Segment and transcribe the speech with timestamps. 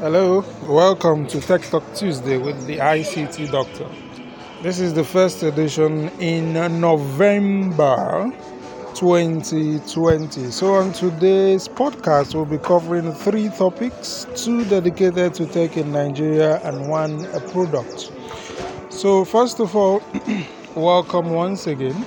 [0.00, 3.86] Hello, welcome to Tech Talk Tuesday with the ICT Doctor.
[4.62, 8.32] This is the first edition in November
[8.94, 10.50] 2020.
[10.50, 16.62] So, on today's podcast, we'll be covering three topics two dedicated to tech in Nigeria
[16.64, 18.10] and one a product.
[18.88, 20.02] So, first of all,
[20.74, 22.06] welcome once again.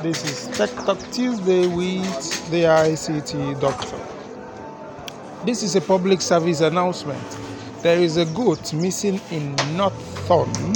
[0.00, 4.17] This is Tech Talk Tuesday with the ICT Doctor.
[5.44, 7.38] This is a public service announcement.
[7.82, 10.74] There is a goat missing in Norton,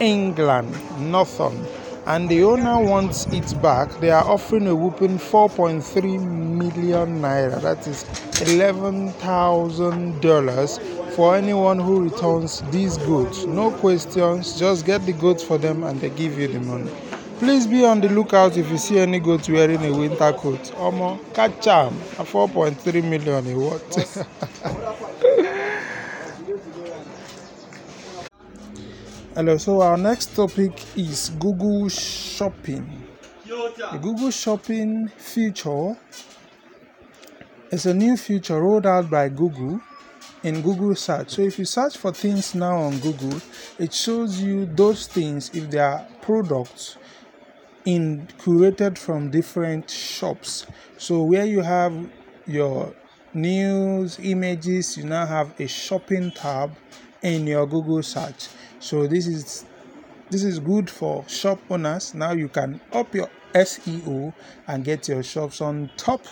[0.00, 1.64] England, Norton,
[2.06, 3.88] and the owner wants it back.
[4.00, 8.02] They are offering a whooping 4.3 million naira, that is
[8.42, 13.46] $11,000 for anyone who returns these goods.
[13.46, 16.90] No questions, just get the goods for them and they give you the money.
[17.38, 20.60] Please be on the lookout if you see any goat wearing a winter coat.
[20.76, 21.92] Omo, catch am.
[22.18, 23.82] A 4.3 million a what?
[29.34, 33.02] Hello, so our next topic is Google Shopping.
[33.44, 35.96] The Google Shopping feature
[37.72, 39.80] is a new feature rolled out by Google
[40.44, 41.30] in Google search.
[41.30, 43.40] So if you search for things now on Google,
[43.80, 46.96] it shows you those things if they are products
[47.84, 50.66] in curated from different shops.
[50.96, 51.94] So where you have
[52.46, 52.94] your
[53.34, 56.76] news, images, you now have a shopping tab
[57.22, 58.48] in your Google search.
[58.80, 59.64] So this is
[60.30, 62.14] this is good for shop owners.
[62.14, 64.32] Now you can up your SEO
[64.66, 66.24] and get your shops on top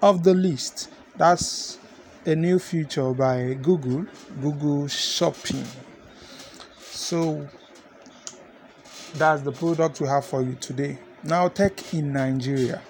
[0.00, 0.90] of the list.
[1.16, 1.78] That's
[2.24, 4.06] a new feature by Google,
[4.40, 5.64] Google Shopping.
[6.78, 7.48] So
[9.14, 10.98] that's the product we have for you today.
[11.24, 12.82] Now, tech in Nigeria.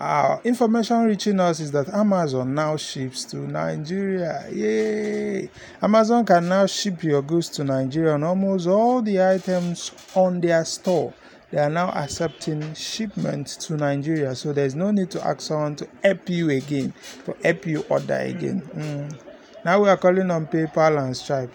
[0.00, 4.46] Our information reaching us is that Amazon now ships to Nigeria.
[4.50, 5.48] Yay!
[5.80, 10.64] Amazon can now ship your goods to Nigeria on almost all the items on their
[10.64, 11.14] store.
[11.52, 15.88] They are now accepting shipment to Nigeria, so there's no need to ask someone to
[16.02, 16.92] help you again,
[17.26, 18.62] to help you order again.
[18.74, 19.18] Mm.
[19.64, 21.52] Now we are calling on PayPal and Stripe.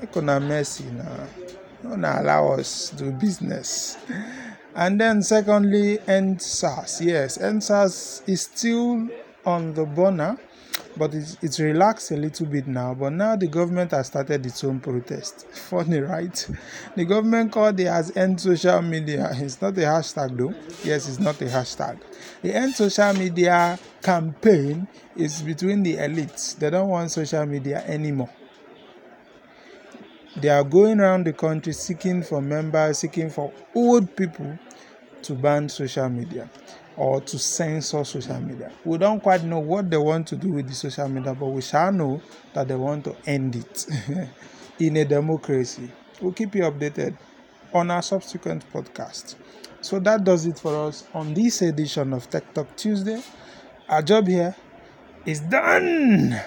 [0.00, 1.26] Make una mercy now.
[1.82, 3.98] Don't allow us do business.
[4.74, 7.00] And then secondly, End SARS.
[7.00, 9.08] Yes, End SARS is still
[9.44, 10.38] on the burner,
[10.96, 12.94] but it's, it's relaxed a little bit now.
[12.94, 15.46] But now the government has started its own protest.
[15.52, 16.48] Funny, right?
[16.94, 19.30] The government called it as End Social Media.
[19.34, 20.54] It's not a hashtag though.
[20.84, 21.98] Yes, it's not a hashtag.
[22.42, 26.56] The End Social Media campaign is between the elites.
[26.56, 28.30] They don't want social media anymore.
[30.36, 34.58] They are going around the country seeking for members, seeking for old people
[35.22, 36.48] to ban social media
[36.96, 38.72] or to censor social media.
[38.84, 41.62] We don't quite know what they want to do with the social media, but we
[41.62, 42.22] shall know
[42.54, 43.86] that they want to end it
[44.78, 45.90] in a democracy.
[46.20, 47.16] We'll keep you updated
[47.72, 49.36] on our subsequent podcast.
[49.80, 53.22] So that does it for us on this edition of Tech Talk Tuesday.
[53.88, 54.54] Our job here
[55.26, 56.40] is done.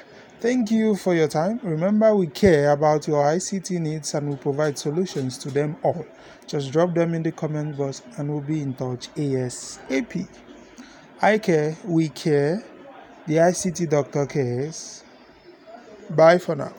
[0.46, 1.60] Thank you for your time.
[1.64, 6.06] Remember, we care about your ICT needs and we provide solutions to them all.
[6.46, 10.28] Just drop them in the comment box and we'll be in touch ASAP.
[11.20, 12.64] I care, we care,
[13.26, 15.04] the ICT doctor cares.
[16.12, 16.74] Bye for now.